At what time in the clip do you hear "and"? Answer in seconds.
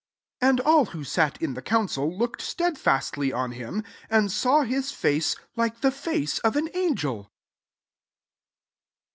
0.49-0.59, 4.09-4.31